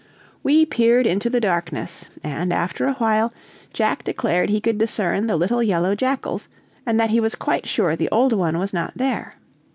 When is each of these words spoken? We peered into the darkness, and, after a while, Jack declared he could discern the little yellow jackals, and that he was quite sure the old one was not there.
We 0.41 0.65
peered 0.65 1.05
into 1.05 1.29
the 1.29 1.39
darkness, 1.39 2.09
and, 2.23 2.51
after 2.51 2.87
a 2.87 2.93
while, 2.95 3.31
Jack 3.71 4.03
declared 4.03 4.49
he 4.49 4.59
could 4.59 4.79
discern 4.79 5.27
the 5.27 5.37
little 5.37 5.61
yellow 5.61 5.93
jackals, 5.93 6.49
and 6.87 6.99
that 6.99 7.11
he 7.11 7.19
was 7.19 7.35
quite 7.35 7.67
sure 7.67 7.95
the 7.95 8.09
old 8.09 8.33
one 8.33 8.57
was 8.57 8.73
not 8.73 8.93
there. 8.95 9.35